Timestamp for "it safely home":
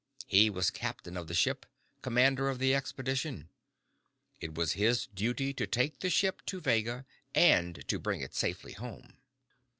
8.21-9.17